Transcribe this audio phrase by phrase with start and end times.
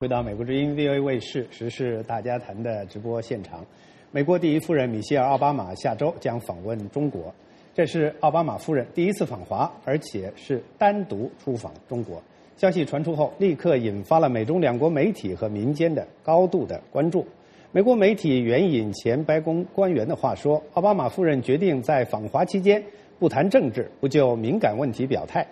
[0.00, 3.62] 回到美国之音 VOA 卫视时事大家谈的直播现场，
[4.10, 7.30] 美国第一夫人米歇尔·奥巴马下周将访问中国，
[7.74, 12.22] 这是奥巴马夫人第一次访华，而且是单独出访中国。
[12.56, 17.26] 消息传出后，立刻引发了美中两国媒体和民间的高度的关注。
[17.70, 22.82] 美国媒体援引前白宫官员的话说，奥巴马夫人决定在访华期间
[23.18, 25.46] 不谈政治，不就敏感问题表态。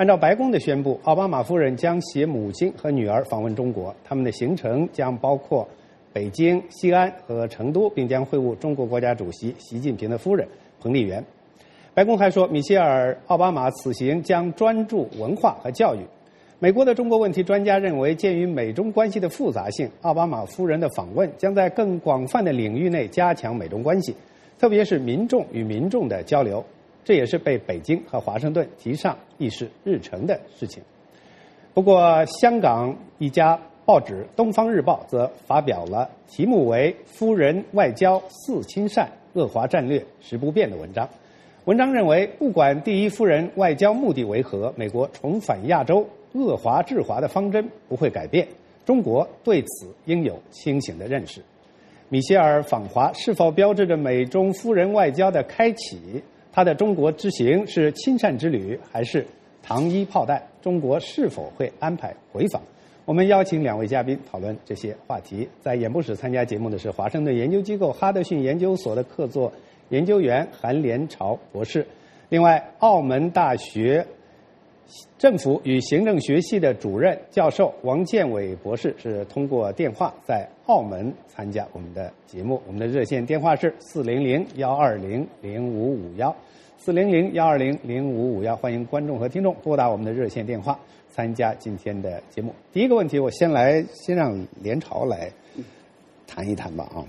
[0.00, 5.68] 按照白宫的宣布，奥巴马夫人将携母亲和女儿访问中国，他们的行程将包括
[6.10, 10.48] 北京、西安和成都，并将会晤中国国家主席习近平的夫人
[10.80, 11.22] 彭丽媛。
[11.92, 15.98] 白宫还说，米歇尔·奥巴马此行将专注文化和教育。
[16.58, 24.16] 美国的中国问题专家认为，鉴于美中关系的复杂性，奥巴马夫人的访问将在更广泛的领域内加强美中关系，
[24.58, 26.64] 特别是民众与民众的交流。
[27.10, 30.80] 这也是被北京和华盛顿提上议事日程的事情。
[31.74, 41.08] 不过，香港一家报纸《东方日报》则发表了题目为“夫人外交似亲善，恶华战略实不变”的文章。
[41.64, 48.46] 文章认为，不管第一夫人外交目的为何，美国重返亚洲、恶华制华的方针不会改变。
[48.86, 51.42] 中国对此应有清醒的认识。
[52.08, 56.22] 米歇尔访华是否标志着美中夫人外交的开启？
[56.52, 59.26] 他的中国之行是亲善之旅还是
[59.62, 60.42] 糖衣炮弹？
[60.60, 62.60] 中国是否会安排回访？
[63.04, 65.48] 我们邀请两位嘉宾讨论这些话题。
[65.60, 69.52] 在演播室参加节目的是华盛顿研究机构哈德逊研究所的客座
[69.88, 71.86] 研究员韩连朝博士，
[72.28, 74.06] 另外澳门大学
[75.18, 82.60] 政府与行政学系的主任教授王建伟博士是通过电话在澳门参加我们的节目。
[82.66, 86.34] 我们的热线电话是四零零幺二零零五五幺。
[86.82, 90.80] 四零零幺二零零五五幺，欢迎观众和听众拨打我们的热线电话
[91.10, 92.54] 参加今天的节目。
[92.72, 95.30] 第一个问题，我先来先让连朝来
[96.26, 97.04] 谈一谈吧啊。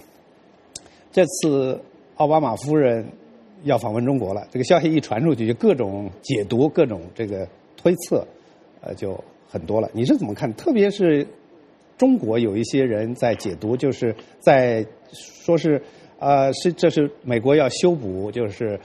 [1.10, 1.80] 这次
[2.16, 3.06] 奥巴马夫人
[3.64, 7.48] 要访问中国了，这个消息一传出去，就各种解读、各种这个
[7.82, 8.28] 推测，
[8.82, 9.18] 呃，就
[9.50, 9.90] 很多了。
[9.94, 10.54] 你是怎么看？
[10.54, 11.26] 特别是
[11.98, 15.82] 中国有一些人在解读，就是在说是
[16.20, 18.80] 呃，是这是美国要修补，就是。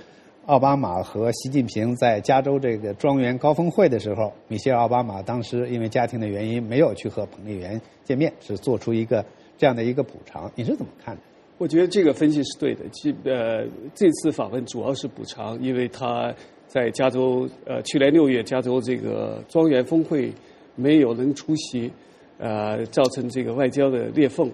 [0.46, 9.26] 奥巴马和习近平在加州这个庄园高峰会的时候，米歇尔·奥巴马当时因为家庭的原因没有去和彭丽媛见面，是做出一个
[9.58, 10.48] 这样的一个补偿。
[10.54, 11.20] 你是怎么看的？
[11.58, 12.84] 我觉得这个分析是对的。
[12.92, 16.32] 其呃，这次访问主要是补偿，因为他
[16.68, 20.32] 在加州呃去年六月加州这个庄园峰会
[20.74, 21.90] 没有能出席，
[22.38, 24.50] 呃，造成这个外交的裂缝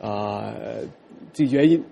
[0.00, 0.54] 啊，
[1.32, 1.82] 这原因。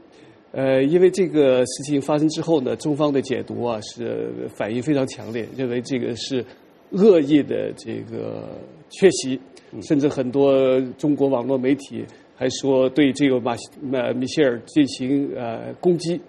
[0.52, 6.44] 呃，因为这个事情发生之后呢，中方的解读啊是反应非常强烈，认为这个是
[6.90, 8.48] 恶意的这个
[8.88, 9.40] 缺席，
[9.80, 12.04] 甚至很多中国网络媒体
[12.34, 13.54] 还说对这个马
[13.92, 16.20] 呃米歇尔进行呃攻击、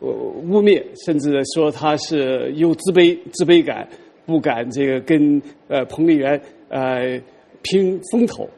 [0.00, 3.88] 污蔑，甚至说他是有自卑自卑感，
[4.26, 7.20] 不敢这个跟呃彭丽媛呃。
[7.62, 8.48] 拼风头，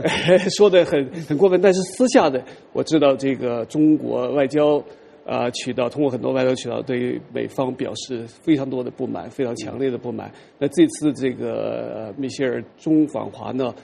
[0.56, 2.42] 说的很很过分，但是私下的
[2.72, 4.82] 我知道，这个中国外交
[5.26, 10.32] 啊渠道通过很多外交渠道对美方表示非常多的不满，非常强烈的不满。
[10.58, 13.74] 那这次这个米歇尔中访华呢，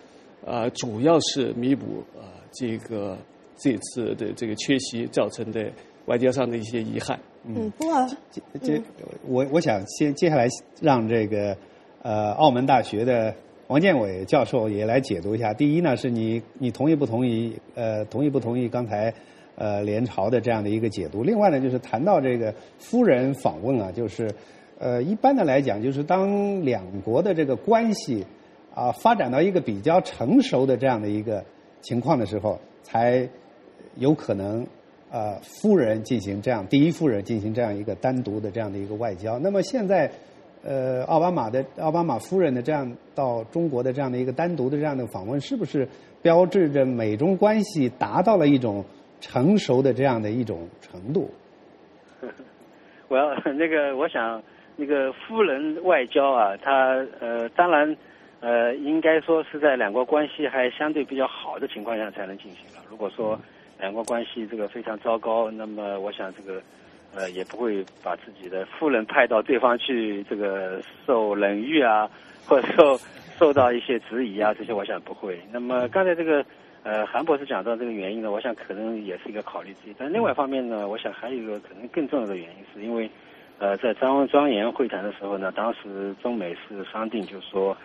[0.47, 3.14] 啊，主要是弥补啊这个
[3.58, 5.70] 这次的这个缺席造成的
[6.06, 7.18] 外交上的一些遗憾。
[7.44, 8.08] 嗯，不过
[8.60, 8.80] 这
[9.26, 10.46] 我我想先接下来
[10.80, 11.56] 让这个
[12.02, 13.34] 呃澳门大学的。
[13.68, 15.54] 王建伟教授也来解读一下。
[15.54, 17.56] 第一呢，是你你同意不同意？
[17.74, 19.14] 呃，同意不同意刚才
[19.56, 21.22] 呃联朝的这样的一个解读？
[21.22, 24.30] 另外呢，就是谈到这个夫人访问啊，就是
[24.78, 28.26] 呃一般的来讲，就是当两国的这个关系
[28.74, 31.42] 啊发展到一个比较成熟的这样的一个
[31.80, 33.26] 情况的时候，才
[33.96, 34.66] 有可能
[35.12, 39.39] 呃夫人进行这样第一夫人进行这样一个单独的这样的一个外交。
[39.39, 40.11] 那么现在。
[40.65, 45.89] 呃，奥巴马的奥巴马夫人的这样到中国的这样的一个单独的这样的访问，是不是
[46.23, 48.85] 标志着美中关系达到了一种
[49.20, 51.29] 成熟的这样的一种程度？
[53.08, 54.41] 我要那个，我想
[54.76, 57.97] 那个夫人外交啊，他呃，当然
[58.38, 62.85] 呃，应该说是在两国关系还相对比较好的情况下才能进行了。
[62.88, 63.37] 如果说
[63.82, 66.62] 两国关系这个非常糟糕，那么我想这个。
[67.14, 72.08] 呃，也不会把自己的夫人派到对方去，这个受冷遇啊，
[72.49, 72.99] 或者受
[73.37, 75.38] 受到一些质疑啊，这些我想不会。
[75.52, 76.43] 那么刚才这个
[76.82, 79.94] 呃韩博士讲到这个原因呢，我想可能也是一个考虑之一。
[79.99, 83.11] 但另外一方面呢，我想还有一个可能更重要的原因，是因为
[83.58, 87.76] 呃在张庄严会谈的时候呢，当时中美是商定，就是说。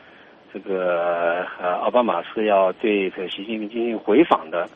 [0.53, 4.67] 这个呃奥巴马是要对这个习近平进行回访的，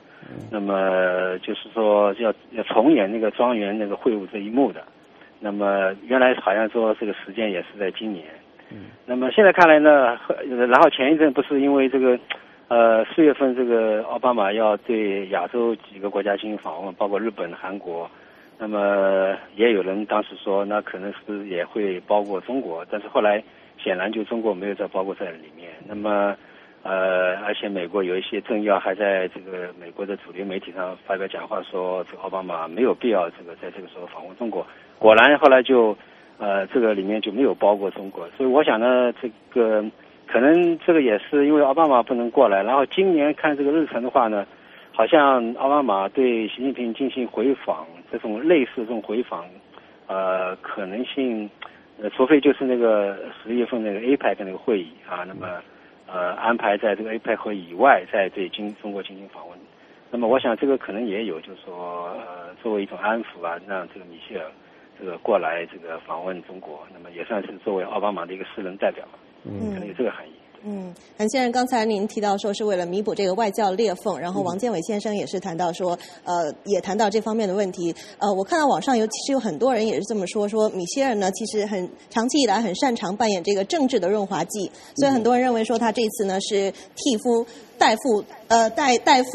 [0.49, 4.83] 那么就是说要要重演那个庄园那个会晤这一幕的。
[5.39, 8.25] 那么原来好像说这个时间也是在今年，
[8.69, 12.19] 嗯那么现在看来呢，然后前一阵不是因为这个，
[12.67, 18.09] 呃四月份这个奥巴马要对亚洲几个国家进行访问，包括日本、韩国，
[18.59, 23.43] 那么也有人当时说那可能是也会包括中国，但是后来
[23.79, 25.71] 显然就中国没有再包括在里面。
[25.87, 26.35] 那么
[26.83, 34.65] 呃，而且美国有一些政要还在这个美国的主流媒体上发表讲话说，这个奥巴马没有必要这个在这个时候访问中国。
[34.97, 35.95] 果然后来就，
[36.37, 39.85] 呃，这个里面就没有包括中国，所以我想呢，这个
[40.27, 44.45] 可能这个也是因为奥巴马不能过来，然后今年看这个日程的话呢，
[44.91, 49.45] 好像奥巴马对习近平进行回访，这种类似这种回访，
[50.07, 51.47] 呃，可能性，
[52.01, 55.47] 呃，除非就是那个十月份那个 APEC 那个会议啊，那么
[56.11, 59.57] 呃安排在这个 APEC 会以外在对经中国进行访问，
[60.09, 64.45] 那么我想这个可能也有，就是说呃作为一种安抚啊，让这个米歇尔。
[64.99, 69.03] 这个过来这个访问中国，那么也算是作为奥巴马的一个私人代表，
[69.43, 70.33] 嗯，可能有这个含义。
[70.63, 77.93] 嗯，韩先生，刚才您提到说是为了弥补这个外教裂缝，然后王建伟先生也是谈到说，呃，也谈到这方面的问题。
[78.19, 87.45] 呃，我看到网上有其实有很多人也是这么说，说米歇尔呢其实很长期以来很擅长扮演这个政治的润滑剂，所以很多人认为说他这次呢是替夫
[87.77, 89.29] 代父，呃代代夫。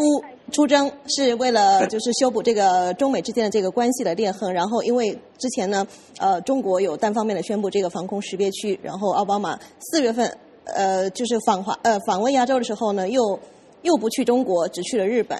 [0.53, 5.85] 出征是为了就是修补这个中美之间的这个关系的裂痕，然后因为之前呢，
[6.21, 10.39] 呃，中国有单方面的宣布这个防空识别区，然后奥巴马四月份
[10.75, 13.39] 呃就是访华呃访问亚洲的时候呢，又
[13.83, 15.39] 又不去中国，只去了日本，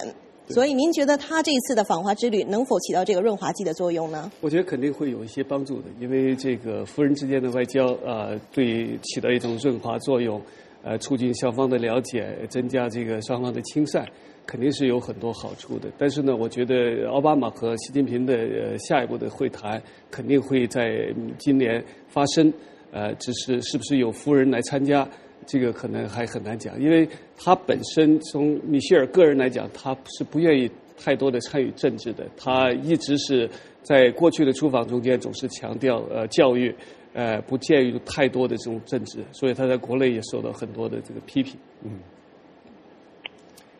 [0.49, 4.31] 所以您觉得他这一次的访华之旅能否起到这个润滑剂的作用呢？
[4.41, 10.41] 我觉得肯定会有一些帮助的，因为这个夫人之间的外交啊，对起到一种润滑作用，
[10.83, 14.07] 呃，促进双方的了解，增加这个双方的亲善。
[14.49, 22.53] 肯定是有很多好处的，但是呢，我觉得奥巴马和习近平的呃下一步的会谈肯定会在今年发生，
[22.97, 25.07] 呃，只是是不是有夫人来参加，
[25.47, 27.07] 这个可能还很难讲，因为
[27.37, 33.47] 他本身从米歇尔个人来讲，他是不愿意太多的参与政治的，他一直是
[33.83, 36.75] 在过去的出访中间总是强调呃教育，
[37.13, 41.55] 呃不介于太多的这种政治，所以他在国内也受到很多的这个批评，
[41.85, 42.01] 嗯。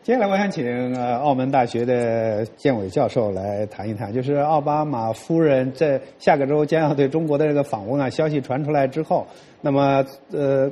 [0.07, 9.27] 接下来，我想请呃澳门大学的建伟教授来谈一谈，就是奥巴马夫人在下个周将要对中国的这个访问啊，消息传出来之后，
[9.59, 10.71] 那么呃，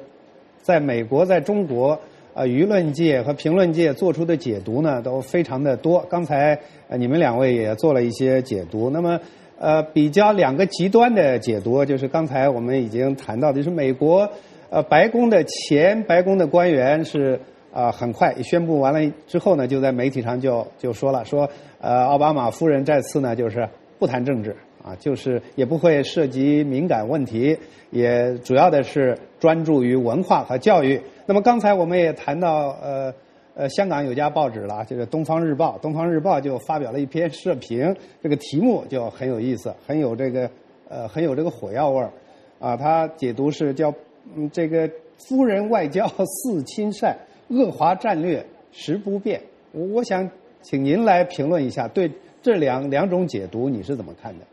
[0.62, 2.00] 在美国、在中国
[2.34, 6.00] 啊舆论界和评论界做出的解读呢，都非常的多。
[6.10, 9.20] 刚才呃你们两位也做了一些解读，那么
[9.60, 14.30] 呃比较两个极端的解读，就是刚才我们已经谈到的，就是美国
[14.70, 17.38] 呃白宫的前白宫的官员是。
[17.76, 21.50] 啊，很快宣布完了之后呢，就在媒体上就就说了，说
[21.82, 23.68] 呃，奥巴马夫人再次呢就是
[24.00, 27.58] 不谈政治啊，就是也不会涉及敏感问题，
[27.92, 31.02] 也主要的是专注于文化和教育。
[31.26, 33.14] 那么刚才我们也谈到，呃
[33.56, 37.94] 呃，香港有家报纸了，就是《东方日报》，《东方日报》就发表了一篇社评，
[38.24, 40.50] 这个题目就很有意思，很有这个
[40.88, 42.10] 呃很有这个火药味儿
[42.58, 42.78] 啊。
[42.78, 43.94] 它解读是叫
[44.34, 47.18] 嗯这个夫人外交似亲善。
[47.50, 50.30] 恶华战略时不变，我我想
[50.62, 52.12] 请您来评论一下，对
[52.42, 54.46] 这两两种解读你是怎么看的？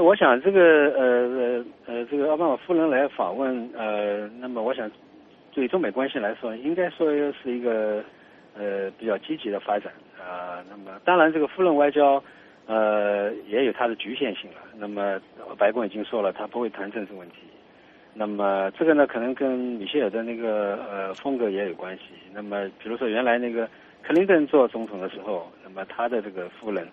[0.00, 4.88] 我想这个呃呃呃，这个奥巴马夫人来访问呃，那么我想
[5.52, 8.04] 对中美关系来说，应该说是一个
[8.56, 10.62] 呃比较积极的发展啊。
[10.70, 12.22] 那么当然，这个夫人外交
[12.66, 14.58] 呃也有它的局限性了。
[14.76, 15.20] 那么
[15.58, 17.36] 白宫已经说了，他不会谈政治问题。
[18.18, 22.02] 那么这个呢，可能跟米歇尔的那个呃风格也有关系。
[22.34, 23.64] 那么比如说原来那个
[24.02, 26.88] 克林顿做总统的时候，那么他的这个夫人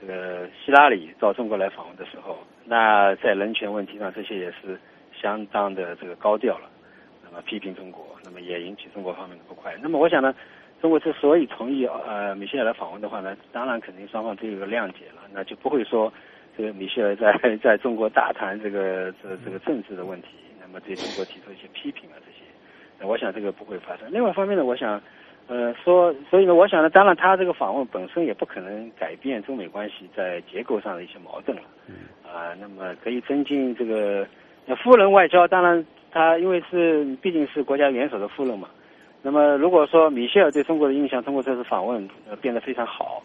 [0.00, 4.76] 这个希拉里到中国来访问的时候，那在人权问题上这些也是
[5.12, 6.68] 相当的这个高调了。
[7.24, 9.72] 那么批评中国，那么也引起中国方面的不快。
[9.80, 10.34] 那么我想呢，
[10.80, 16.12] 中国之所以同意呃米歇尔来访问的话呢，当然肯定双方都有个谅解了，那就不会说
[16.56, 17.32] 这个米歇尔在
[17.62, 20.28] 在中国大谈这个这这个政治的问题。
[20.66, 22.42] 那么对中国提出一些批评啊，这些，
[22.98, 24.10] 那我想这个不会发生。
[24.10, 25.00] 另外一方面呢，我想，
[25.46, 31.62] 呃，说，所以呢，我想呢，当然他这个访问本身也不可能改变中美关系在结构上的一些矛盾了。
[31.86, 31.94] 嗯。
[32.28, 34.26] 啊，那么可以增进这个，
[34.66, 38.68] 那夫人外交，当然他因为是毕竟是国家元首的夫人嘛。
[39.22, 43.22] 那么如果说米歇尔对中国的印象通过这次访问呃变得非常好，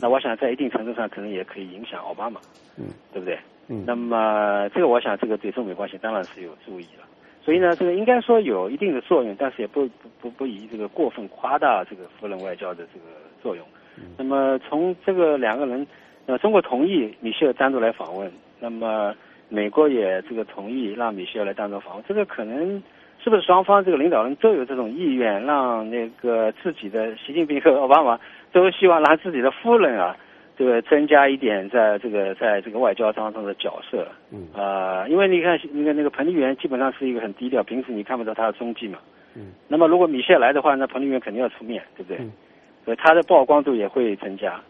[0.00, 2.40] 那我想在一定程度上可能也可以影响奥巴马。
[2.76, 2.86] 嗯。
[3.12, 3.38] 对不对？
[3.86, 7.06] 那么这个我想，这个对中美关系当然是有注意了。
[7.42, 13.06] 所以呢，这个应该说有一定的作用，但是也不不不不以这个过分夸大这个夫人外交的这个
[13.40, 13.64] 作用。
[14.18, 15.86] 那么从这个两个人，
[16.26, 19.14] 呃，中国同意米歇尔单独来访问，那么
[19.48, 22.82] 美国也这个同意让米歇尔来单独访问，这个可能
[23.22, 28.18] 是不是双方这个领导人都有这种意愿，让那个自己的习近平和奥巴马
[28.52, 30.16] 都希望让自己的夫人啊。
[30.60, 38.98] 这个增加一点在这个在这个外交当中的角色，嗯啊，因为你看那个那个彭丽媛基本上是一个很低调，平时你看不到她的踪迹嘛，
[39.34, 42.18] 嗯，那么如果米歇尔来的话，那彭丽媛肯定要出面，对不对？
[42.18, 42.30] 嗯，
[42.84, 44.60] 所以她的曝光度也会增加。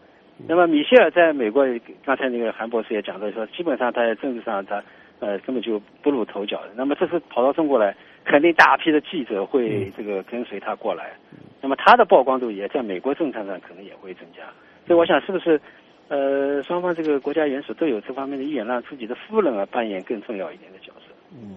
[0.47, 1.67] 那么米歇尔在美国，
[2.05, 4.81] 刚才那个韩博士也讲到说，基本上他在政治上他
[5.19, 6.69] 呃根本就不露头角的。
[6.73, 7.93] 那么这次跑到中国来，
[8.23, 11.11] 肯定大批的记者会这个跟随他过来，
[11.59, 14.43] 那么他的曝光度也在美国政坛上可能也会增加。
[14.87, 15.59] 所以我想是不是？
[16.11, 21.13] 呃，双方这个国家元首都有这方面的意愿，让自己的夫人啊扮演更重要一点的角色。
[21.31, 21.55] 嗯，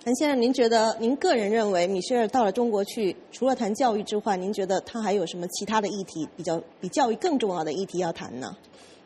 [0.00, 8.48] 陈先生，您觉得您个人认为米歇尔到了中国去，除了谈教育之外，您觉得他还有什么其他的议题比较比教育更重要的议题要谈呢？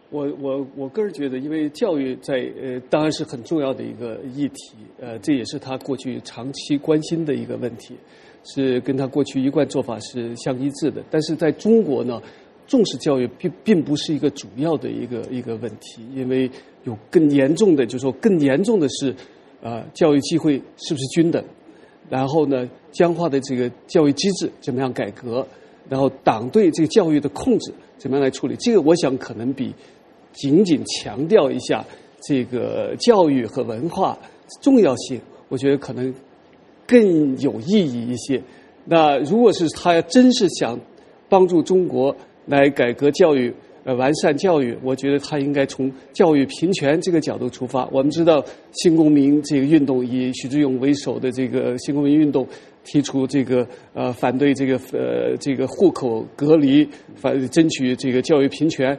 [0.09, 7.95] 我我我个人觉得，因为教育在呃当然是很重要的一个议题，呃，这也是他过去长期关心的一个问题，
[8.43, 11.05] 是跟他过去一贯做法是相一致的。
[11.11, 12.23] 但是在中国呢？
[12.67, 16.51] 重视教育并并不是一个主要的一个一个问题，因为
[16.85, 19.15] 有更严重的，就是说更严重的是，
[19.63, 21.43] 啊，教育机会是不是均等？
[22.09, 25.47] 然后呢，僵化的这个教育机制怎么样改革？
[25.89, 28.57] 然后党对这个教育的控制怎么样来处理？
[28.57, 29.73] 这个我想可能比
[30.33, 31.85] 仅仅强调一下
[32.29, 34.19] 这个教育和文化
[34.61, 36.13] 重要性，我觉得可能
[36.87, 38.43] 更有意义一些。
[38.85, 40.79] 那如果是他真是想
[41.29, 42.15] 帮助中国，
[42.47, 43.53] 来改革教育，
[43.85, 44.77] 呃，完善教育。
[44.83, 47.87] 我觉得他应该从教育平权这个角度出发。
[47.93, 52.47] 我们知道新公民这个运动以许志勇为首的这个新公民运动
[52.85, 58.97] 提出这个呃反对这个呃这个户口隔离，反争取这个教育平权，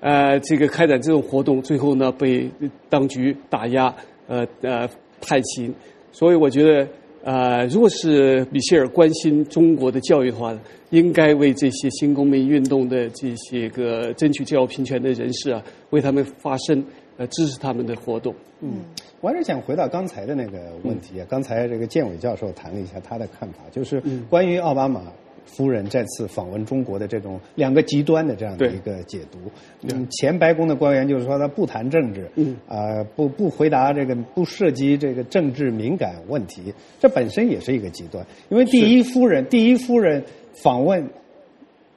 [0.00, 2.50] 呃，这个开展这种活动，最后呢被
[2.88, 3.94] 当局打压，
[4.26, 4.88] 呃呃
[5.20, 5.74] 判刑。
[6.12, 6.88] 所以我觉得。
[7.26, 10.56] 呃，如果是米歇尔关心中国的教育的话，
[10.90, 16.84] 应该为这些新公民运动的这些个争取教育平权的人士啊，为他们发声，
[17.16, 18.32] 呃，支持他们的活动。
[18.60, 18.74] 嗯，
[19.20, 25.02] 我还是想回到刚才的那个问题啊，刚才这个建伟教授谈了一下他的看法，就是关于奥巴马。
[25.46, 29.38] 夫人再次访问中国的这种两个极端的这样的一个解读，
[29.82, 40.22] 嗯，前白宫的官员就是说他不谈政治，嗯，啊，不不回答这个不涉及这个政治敏感问题，这本身也是一个极端，因为第一夫人第一夫人
[40.62, 41.08] 访问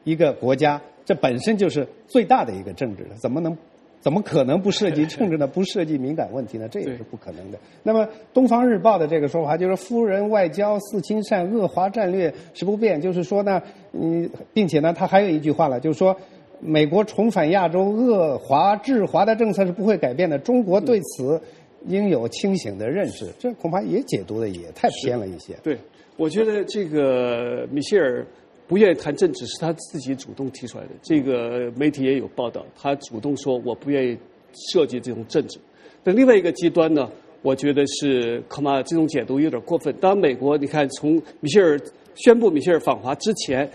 [0.06, 3.58] 一个国家，这本身就是最大的一个政治，怎么能？
[4.02, 5.46] 怎么可能不涉及政治呢？
[5.46, 6.68] 不涉及敏感问题呢？
[6.70, 7.60] 这也是不可能的。
[7.84, 16.16] 那么《东方日报》的这个说法就是“夫人外交似亲善，恶华战略是不变”，就是说呢，嗯，并且呢，他还有一句话了，就是说，
[16.62, 21.42] 美国重返亚洲恶华制华的政策是不会改变的，中国对此
[21.88, 23.28] 应有清醒的认识。
[23.38, 25.54] 这恐怕也解读的也太偏了一些。
[25.62, 25.78] 对，
[26.16, 28.26] 我觉得这个米歇尔。
[28.70, 34.16] 不愿意谈政治是他自己主动提出来的，这个媒体也有报道，他主动说我不愿意
[34.54, 35.58] 涉及这种政治。
[36.04, 37.10] 那另外一个极端呢，
[37.42, 39.92] 我觉得是恐怕这种解读有点过分。
[40.00, 41.80] 当美国你看从米歇尔
[42.14, 43.68] 宣布米歇尔访华之前，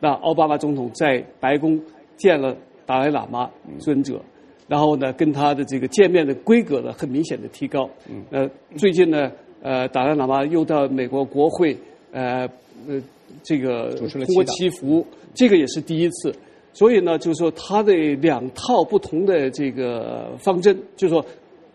[0.00, 1.78] 那奥巴马总统在白宫
[2.16, 4.18] 见了达赖喇嘛尊者，
[4.66, 7.86] 然后呢跟他的这个见面的规格呢很明显的提高。
[8.30, 11.76] 呃，最近呢，呃，达赖喇嘛又到美国国会，
[12.12, 12.48] 呃
[12.86, 13.00] 呃。
[13.44, 16.34] 这个通过祈福，这个也是第一次，
[16.72, 21.24] 所以呢，就是说他的两套不同的这个方针，就是说，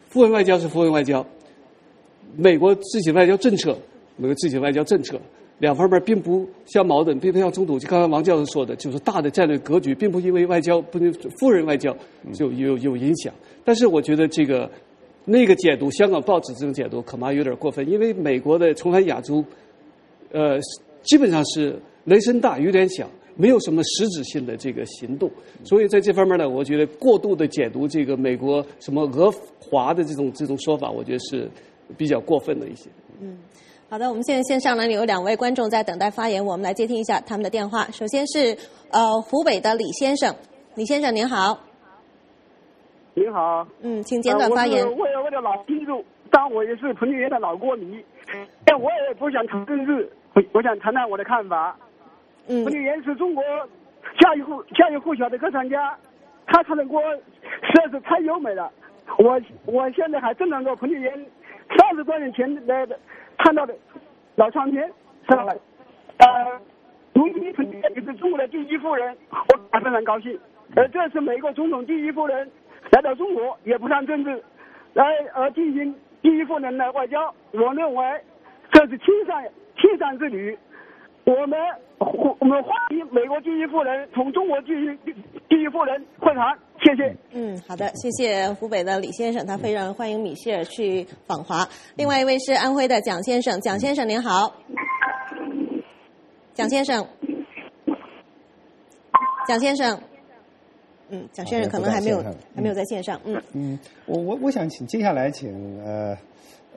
[0.10, 1.24] 富人外交是富人外交，
[2.36, 3.78] 美国自己外交政策，
[4.18, 5.16] 美国自己外交政策，
[5.60, 7.78] 两方面并不相矛盾，并不相冲突。
[7.78, 11.96] 就刚才王教授说的，就是大的战略格局，并不因为外交不能富人外交
[12.34, 13.32] 就有有影响。
[13.64, 14.70] 但是我觉得这个
[15.24, 19.46] 那个解读，香港报纸这种解读恐怕有点过分，因为美国的重返亚洲，
[20.34, 20.60] 呃。
[21.04, 25.30] 基本上是雷声大雨点小，没有什么实质性的这个行动，
[25.66, 31.52] 所以在这方面呢，我觉得过度的解读这个美国什么俄华的这种这种说法，我觉得是
[31.98, 32.90] 比较过分的一些。
[33.20, 33.38] 嗯，
[33.90, 37.86] 好的，我们现在线上呢有两位观众在等待发言，我们来接听一下他们的电话。
[37.92, 38.58] 首先是
[38.92, 40.34] 呃湖北的李先生，
[40.76, 41.60] 李先生您好。
[43.14, 43.68] 您好。
[43.82, 44.86] 嗯，请简短发言。
[44.86, 46.02] 我是我的老听众，
[46.34, 48.04] 但我也是彭丽媛的老歌迷，
[48.66, 50.12] 但我也不想谈政治。
[50.52, 51.78] 我想谈谈我的看法。
[52.48, 52.64] 嗯。
[52.64, 53.44] 彭丽媛是中国
[54.20, 55.96] 家喻户家喻户晓的歌唱家，
[56.48, 56.98] 她唱的歌
[57.62, 58.72] 实在是太优美了。
[59.20, 61.14] 我我现在还真能够彭丽媛
[61.78, 63.00] 三十多年前的
[63.38, 63.76] 看到的
[64.36, 64.92] 老苍天
[65.30, 65.56] 上来，
[66.18, 66.60] 呃，
[67.14, 70.40] 如今彭丽媛就是中国的第一夫人，我非常高兴。
[70.76, 72.50] 而这是美国总统第一夫人
[72.92, 74.44] 来到中国，也不谈政治，
[74.94, 75.94] 来而进行
[76.24, 77.32] 第一夫人的外交。
[77.52, 78.04] 我认为
[78.72, 79.44] 这是亲善
[79.80, 80.58] 亲善之旅。
[81.26, 81.58] 我们
[82.40, 85.14] 我们欢迎美国第一夫人同中国第一
[85.48, 86.58] 第一夫人会谈。
[86.84, 87.16] 谢谢。
[87.32, 91.66] 嗯，好的，谢谢湖北的李先生，他非常欢迎米歇尔去访华。
[91.96, 94.54] 另外一位是安徽的蒋先生，蒋先生您好。
[96.54, 97.08] 蒋先生，
[99.48, 100.02] 蒋先生，
[101.10, 102.24] 嗯，蒋先生可能还没有
[102.56, 106.18] 还没有在线上，嗯嗯，我我我想请接下来请呃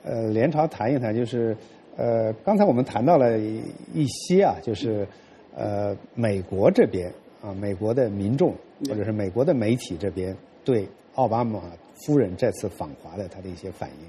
[0.03, 1.55] 呃连朝谈一谈，就是
[1.95, 5.07] 呃刚才我们谈到了一些啊，就是
[5.55, 8.53] 呃美国这边啊，美国的民众
[8.87, 11.61] 或者是美国的媒体这边对奥巴马
[12.05, 14.05] 夫人这次访华的他的一些反应。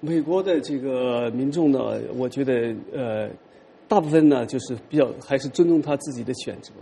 [0.00, 3.28] 美国的这个民众呢，我觉得呃。
[3.86, 6.72] 大部分呢，就是比较还是尊重他自己的选择，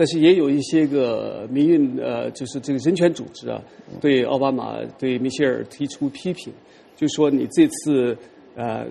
[0.00, 3.60] 但是也有一些个民运呃，就是这个人权组织啊，
[4.00, 6.50] 对奥巴马对米歇尔提出批评，
[6.96, 8.16] 就说你这次
[8.56, 8.86] 呃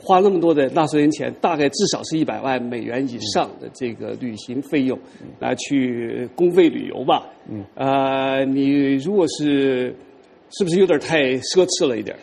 [0.00, 4.98] 花那么多的纳税人钱，大概至少是一百万美元以上的这个旅行费用
[5.38, 9.94] 来去公费旅游吧，嗯啊，你如果是。
[10.52, 12.16] 是不是有点太奢侈了一点？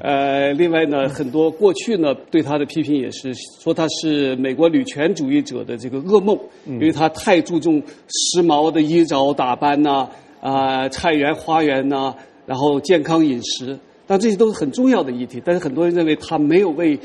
[0.00, 3.32] 呃，另外呢，很多过去呢对他的批评也是
[3.62, 10.08] 说他是美国女权主义者的这个噩梦，因为他太注重时髦的衣着打扮呐，
[10.40, 12.12] 啊，菜园花园呐，
[12.46, 15.40] 然后健康饮食，但这些都是很重要的议题。
[15.44, 16.98] 但是很多人认为他没有为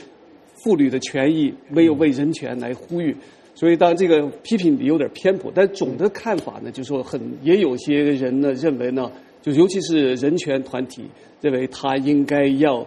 [0.63, 3.15] 妇女的权益，没有为人权来呼吁，
[3.53, 5.51] 所以当然这个批评有点偏颇。
[5.53, 9.12] 但总的看法呢，就是说很也有些人呢认为呢。
[9.43, 11.03] 就尤其是人权团体
[11.41, 12.77] 认为他应该要，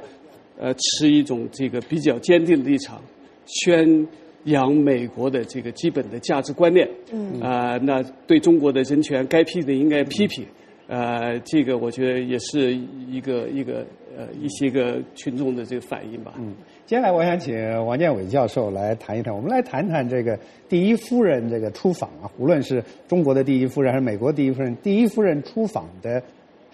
[0.59, 2.99] 呃，持一种这个比较坚定的立场，
[3.45, 4.09] 宣
[4.45, 6.89] 扬美国的这个基本的价值观念。
[7.13, 7.39] 嗯。
[7.43, 10.47] 啊，那对中国的人权该批的应该批评。
[10.89, 12.75] 呃，这个我觉得也是
[13.11, 13.85] 一个一个
[14.17, 16.33] 呃一些个群众的这个反应吧。
[16.39, 16.55] 嗯。
[16.87, 20.39] 接下来我想请王建伟教授来谈一谈，我们来谈谈这个
[20.71, 26.23] 第一夫人这个出访啊，无论是中国的第一夫人还是美国第一夫人，第一夫人出访的。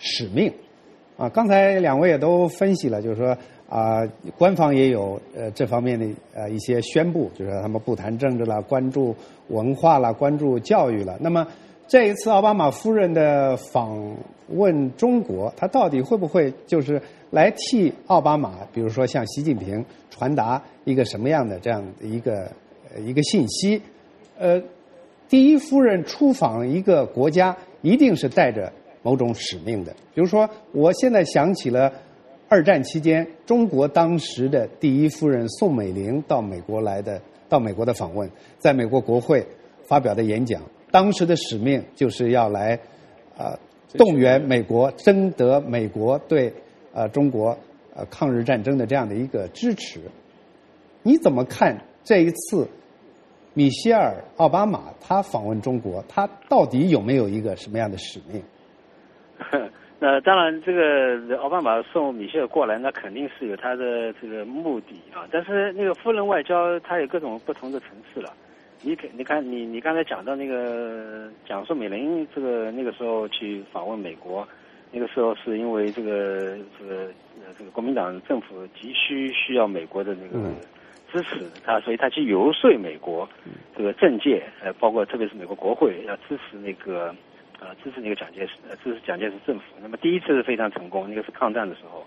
[0.04, 0.52] 使命，
[1.16, 3.38] 啊，刚才两位也都分析了，就是说
[3.68, 4.02] 啊，
[4.36, 9.14] 官方也有呃这方面的呃一些宣布，就是他们不谈政治了，关注
[9.48, 11.16] 文化了，关注教育了。
[11.20, 11.46] 那么
[11.86, 14.16] 这一次奥巴马夫人的访
[14.48, 22.50] 问中国，他到底会不会就是来替奥巴马，比如说向习近平传达一个什么样的这样的一个
[22.98, 23.80] 一个信息？
[24.36, 24.60] 呃，
[25.28, 28.72] 第一夫人出访一个国家，一定是带着。
[29.02, 31.92] 某种使命的，比如说，我现在想起了
[32.48, 39.46] 二战期间中国当时的第一夫人宋美龄到美国来的，到美国的访问，在美国国会
[39.84, 42.78] 发表的演讲，当时的使命就是要来
[43.36, 43.58] 啊
[43.98, 46.52] 动员美国，征得美国对
[46.92, 47.58] 呃中国
[47.94, 50.00] 呃抗日战争的这样的一个支持。
[51.02, 52.68] 你怎么看这一次
[53.54, 58.42] 米歇尔奥巴马他访问中国，他到底有没有一个什么样的使命？
[59.98, 65.28] 那当然，这个奥巴马送米歇尔过来，那肯定是有他的这个目的啊。
[65.30, 68.32] 但是那个夫人外交，它有各种不同的层次了。
[68.82, 74.44] 你看，你看，你你刚才讲到那个讲宋美龄，这个那个时候去访问美国，
[74.90, 77.04] 那个时候是因为这个这个
[77.38, 80.50] 呃这个国民党政府急需需要美国的那个
[81.12, 83.28] 支持，他所以他去游说美国
[83.76, 87.14] 这个政界，呃，包括特别是美国国会要支持那个。
[87.62, 89.62] 呃，支持那个蒋介石，呃，支持蒋介石政府。
[89.80, 92.04] 那么第一次是非常成功，那个是抗战的时候。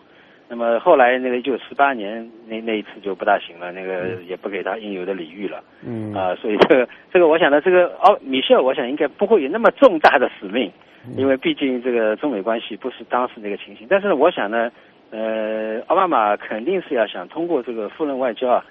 [0.49, 5.63] 那么后来那个一九四八年那那一次就不大行了，那个也不给他应有的礼遇了。
[5.83, 6.13] 嗯。
[6.13, 10.69] 啊，所以这个这个，我想呢，这个奥米歇尔，我想应该不会有那么重大的使命，
[11.15, 13.87] 因为毕竟这个中美关系不是当时那个情形。
[13.89, 14.69] 但是呢，我想呢，
[15.09, 18.65] 呃，奥巴马肯定是要想通过这个夫人外交啊。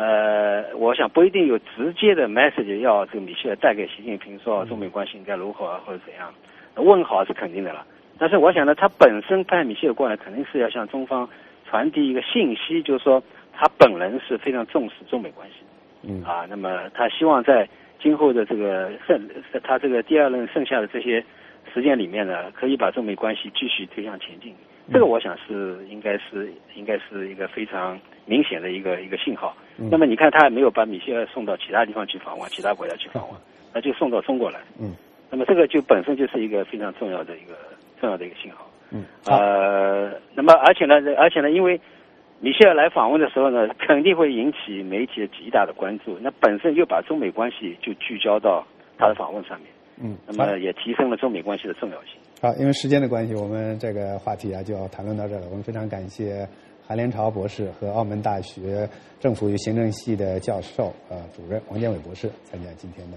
[0.00, 6.32] 呃，我想不一定有直接的 message 要这个米歇尔带给习近平说中美关系应该如何或者怎样，
[6.76, 7.84] 问好是肯定的了。
[8.18, 11.28] 但是我想呢，他本身派米歇尔过来肯定是要向中方
[11.68, 15.56] 传递一个信息，就是说他本人是非常重视中美关系。
[16.02, 17.68] 嗯啊，那么他希望在
[18.02, 19.20] 今后的这个剩
[19.62, 21.22] 他这个第二任剩下的这些
[21.74, 24.54] 时间里面呢，可以把中美关系继续推向前进。
[24.90, 29.54] 这个我想是应该是应该是一个非常明显的一个一个信号。
[29.90, 33.40] 那么你看，他还没有把米歇尔送到其他地方去访问，其他国家去访问，
[33.72, 34.60] 那就送到中国来。
[34.78, 34.92] 嗯。
[35.30, 37.54] 那么这个就本身就是一个非常重要的一个
[38.00, 38.68] 重要的一个信号。
[38.90, 39.04] 嗯。
[39.26, 41.80] 呃，那么而且呢，而且呢，因为
[42.40, 46.18] 米歇尔来访问的时候呢，肯定会引起媒体的极大的关注。
[46.20, 48.66] 那本身又把中美关系就聚焦到
[48.98, 49.68] 他的访问上面，
[50.02, 52.18] 嗯，那么也提升了中美关系的重要性。
[52.42, 55.42] 好，因为时间的关系，我们这个话题啊就要谈论到这了。
[55.50, 56.48] 我们非常感谢
[56.90, 63.16] 韩连朝博士和澳门大学政府与行政系的教授呃主任王建伟博士参加今天的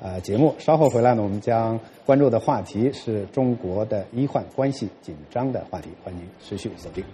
[0.00, 0.54] 呃节目。
[0.58, 7.04] 稍后回来呢，我们将关注的话题是中国的医患关系紧张的话题，欢迎持续锁定。